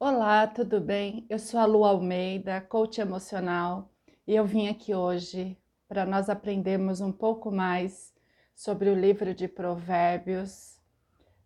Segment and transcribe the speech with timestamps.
[0.00, 1.24] Olá, tudo bem?
[1.30, 3.88] Eu sou a Lu Almeida, coach emocional,
[4.26, 5.56] e eu vim aqui hoje
[5.88, 8.12] para nós aprendermos um pouco mais
[8.56, 10.80] sobre o livro de Provérbios,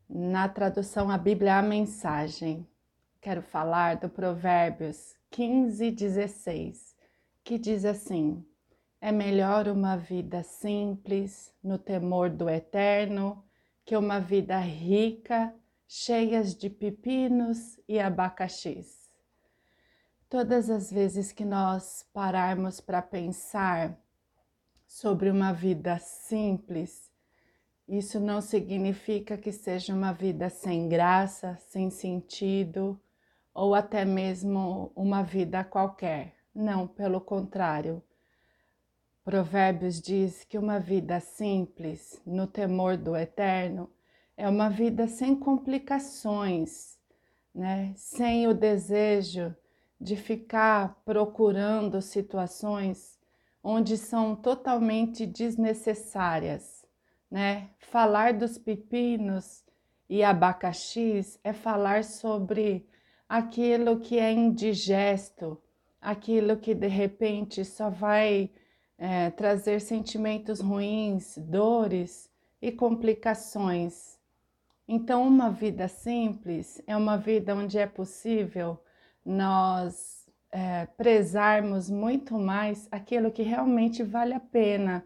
[0.09, 2.67] na tradução a Bíblia a Mensagem.
[3.21, 6.97] Quero falar do Provérbios 15, 16,
[7.45, 8.43] que diz assim:
[8.99, 13.45] É melhor uma vida simples, no temor do eterno,
[13.85, 15.55] que uma vida rica
[15.91, 19.11] cheias de pepinos e abacaxis.
[20.29, 23.99] Todas as vezes que nós pararmos para pensar
[24.87, 27.11] sobre uma vida simples,
[27.89, 33.01] isso não significa que seja uma vida sem graça, sem sentido
[33.55, 36.35] ou até mesmo uma vida qualquer.
[36.55, 38.03] Não, pelo contrário.
[39.25, 43.91] Provérbios diz que uma vida simples, no temor do eterno,
[44.39, 46.97] é uma vida sem complicações,
[47.53, 47.93] né?
[47.97, 49.53] sem o desejo
[50.01, 53.19] de ficar procurando situações
[53.65, 56.87] onde são totalmente desnecessárias.
[57.29, 57.71] Né?
[57.81, 59.65] Falar dos pepinos
[60.09, 62.89] e abacaxis é falar sobre
[63.29, 65.61] aquilo que é indigesto,
[66.01, 68.53] aquilo que de repente só vai
[68.97, 72.31] é, trazer sentimentos ruins, dores
[72.63, 74.18] e complicações
[74.89, 78.83] então, uma vida simples é uma vida onde é possível
[79.23, 85.05] nós é, prezarmos muito mais aquilo que realmente vale a pena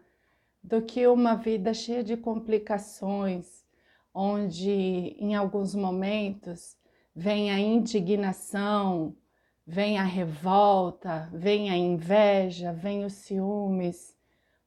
[0.63, 3.65] do que uma vida cheia de complicações,
[4.13, 4.71] onde
[5.19, 6.77] em alguns momentos
[7.13, 9.13] vem a indignação,
[9.67, 14.15] vem a revolta, vem a inveja, vem os ciúmes.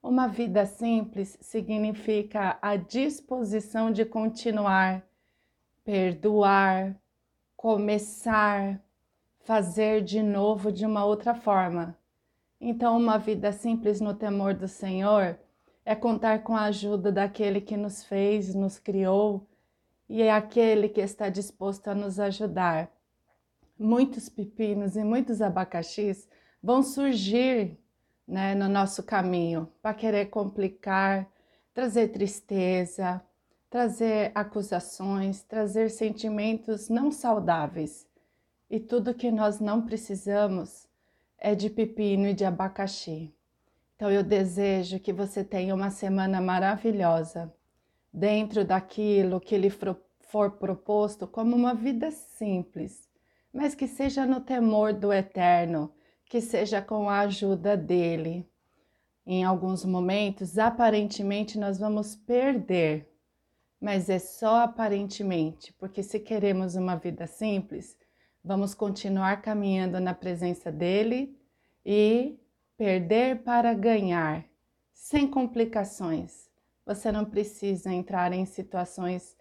[0.07, 5.05] Uma vida simples significa a disposição de continuar
[5.85, 6.95] perdoar,
[7.57, 8.81] começar,
[9.41, 11.99] fazer de novo de uma outra forma.
[12.61, 15.37] Então, uma vida simples no temor do Senhor
[15.85, 19.45] é contar com a ajuda daquele que nos fez, nos criou
[20.09, 22.93] e é aquele que está disposto a nos ajudar.
[23.77, 26.29] Muitos pepinos e muitos abacaxis
[26.63, 27.77] vão surgir
[28.27, 31.29] né, no nosso caminho para querer complicar,
[31.73, 33.23] trazer tristeza,
[33.71, 38.07] trazer acusações, trazer sentimentos não saudáveis.
[38.69, 40.89] E tudo que nós não precisamos
[41.39, 43.33] é de pepino e de abacaxi.
[43.95, 47.53] Então eu desejo que você tenha uma semana maravilhosa,
[48.13, 53.09] dentro daquilo que lhe for proposto como uma vida simples,
[53.53, 55.93] mas que seja no temor do eterno,
[56.29, 58.47] que seja com a ajuda dele.
[59.27, 63.09] Em alguns momentos, aparentemente, nós vamos perder
[63.81, 67.97] mas é só aparentemente, porque se queremos uma vida simples,
[68.43, 71.39] vamos continuar caminhando na presença dele
[71.85, 72.39] e
[72.77, 74.45] perder para ganhar,
[74.93, 76.51] sem complicações.
[76.85, 79.37] Você não precisa entrar em situações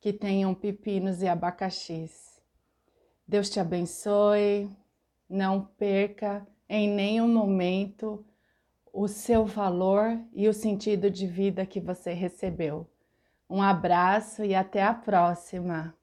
[0.00, 2.40] que tenham pepinos e abacaxis.
[3.26, 4.70] Deus te abençoe,
[5.32, 8.22] não perca em nenhum momento
[8.92, 12.86] o seu valor e o sentido de vida que você recebeu.
[13.48, 15.96] Um abraço e até a próxima!